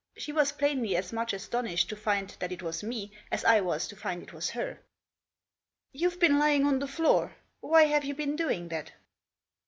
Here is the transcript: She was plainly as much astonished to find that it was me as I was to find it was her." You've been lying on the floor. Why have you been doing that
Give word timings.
She 0.17 0.31
was 0.31 0.51
plainly 0.51 0.95
as 0.95 1.13
much 1.13 1.31
astonished 1.31 1.87
to 1.89 1.95
find 1.95 2.31
that 2.39 2.51
it 2.51 2.63
was 2.63 2.81
me 2.81 3.11
as 3.31 3.45
I 3.45 3.61
was 3.61 3.87
to 3.87 3.95
find 3.95 4.23
it 4.23 4.33
was 4.33 4.49
her." 4.49 4.79
You've 5.93 6.19
been 6.19 6.39
lying 6.39 6.65
on 6.65 6.79
the 6.79 6.87
floor. 6.87 7.35
Why 7.59 7.83
have 7.83 8.03
you 8.05 8.15
been 8.15 8.35
doing 8.35 8.69
that 8.69 8.93